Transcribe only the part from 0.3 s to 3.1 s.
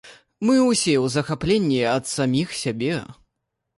Мы ўсе ў захапленні ад саміх сябе.